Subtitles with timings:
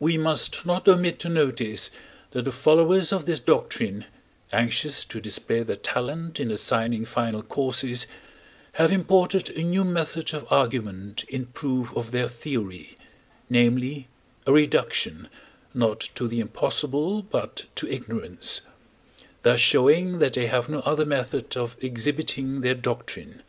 [0.00, 1.90] We must not omit to notice
[2.32, 4.04] that the followers of this doctrine,
[4.52, 8.08] anxious to display their talent in assigning final causes,
[8.72, 12.98] have imported a new method of argument in proof of their theory
[13.48, 14.08] namely,
[14.44, 15.28] a reduction,
[15.72, 18.62] not to the impossible, but to ignorance;
[19.44, 23.44] thus showing that they have no other method of exhibiting their doctrine.